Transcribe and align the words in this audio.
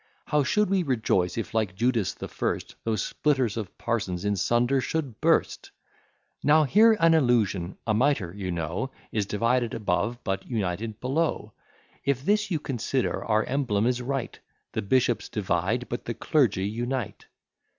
How 0.25 0.41
should 0.43 0.71
we 0.71 0.81
rejoice, 0.81 1.37
if, 1.37 1.53
like 1.53 1.75
Judas 1.75 2.15
the 2.15 2.27
first, 2.27 2.73
Those 2.85 3.03
splitters 3.05 3.55
of 3.55 3.77
parsons 3.77 4.25
in 4.25 4.35
sunder 4.35 4.81
should 4.81 5.21
burst! 5.21 5.69
Now 6.43 6.63
hear 6.63 6.97
an 6.99 7.13
allusion: 7.13 7.77
A 7.85 7.93
mitre, 7.93 8.33
you 8.35 8.49
know, 8.49 8.89
Is 9.11 9.27
divided 9.27 9.75
above, 9.75 10.17
but 10.23 10.49
united 10.49 10.99
below. 10.99 11.53
If 12.03 12.25
this 12.25 12.49
you 12.49 12.59
consider 12.59 13.23
our 13.23 13.43
emblem 13.43 13.85
is 13.85 14.01
right; 14.01 14.39
The 14.71 14.81
bishops 14.81 15.29
divide, 15.29 15.87
but 15.87 16.05
the 16.05 16.15
clergy 16.15 16.65
unite. 16.67 17.27